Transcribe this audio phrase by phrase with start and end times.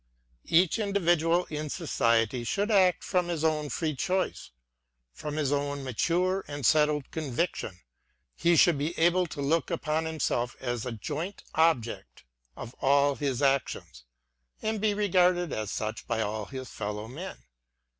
[0.47, 4.49] Each individual in society should act from his own free choice,
[5.13, 7.77] from his own mature and settled con viction;—
[8.43, 12.23] he should be able to look upon himself as a joint object
[12.57, 14.05] of all his actions,
[14.63, 17.37] and be regarded as such by all his fellow men.